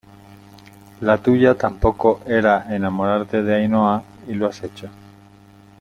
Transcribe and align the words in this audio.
la 1.01 1.21
tuya 1.21 1.53
tampoco 1.55 2.21
era 2.25 2.65
enamorarte 2.75 3.43
de 3.43 3.53
Ainhoa 3.53 4.03
y 4.27 4.33
lo 4.33 4.47
has 4.47 4.63
hecho. 4.63 4.89